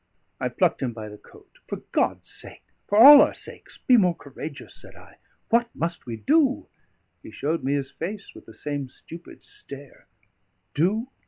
I 0.39 0.49
plucked 0.49 0.81
him 0.81 0.93
by 0.93 1.09
the 1.09 1.17
coat. 1.19 1.59
"For 1.67 1.83
God's 1.91 2.27
sake, 2.31 2.63
for 2.87 2.97
all 2.97 3.21
our 3.21 3.35
sakes, 3.35 3.77
be 3.77 3.97
more 3.97 4.15
courageous!" 4.15 4.73
said 4.81 4.95
I. 4.95 5.17
"What 5.49 5.69
must 5.75 6.07
we 6.07 6.15
do?" 6.17 6.65
He 7.21 7.29
showed 7.29 7.63
me 7.63 7.73
his 7.73 7.91
face 7.91 8.33
with 8.33 8.47
the 8.47 8.53
same 8.55 8.89
stupid 8.89 9.43
stare. 9.43 10.07
"Do?" 10.73 11.11